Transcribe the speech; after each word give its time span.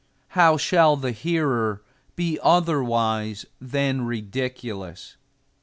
How 0.29 0.57
shall 0.57 0.95
the 0.95 1.11
hearer 1.11 1.83
be 2.15 2.39
otherwise 2.41 3.45
than 3.61 4.01
ridiculous? 4.01 5.15